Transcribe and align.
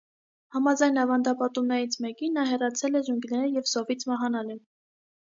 Համաձայն 0.53 0.97
ավանդապատումներից 1.01 1.99
մեկի՝ 2.07 2.31
նա 2.39 2.49
հեռացել 2.55 3.01
է 3.03 3.05
ջունգլիներ 3.13 3.57
և 3.61 3.73
սովից 3.77 4.11
մահանալ 4.15 4.55
է։ 4.59 4.63